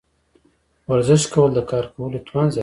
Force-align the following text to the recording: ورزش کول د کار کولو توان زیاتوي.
ورزش 0.91 1.23
کول 1.33 1.51
د 1.55 1.59
کار 1.71 1.85
کولو 1.93 2.19
توان 2.27 2.47
زیاتوي. 2.51 2.59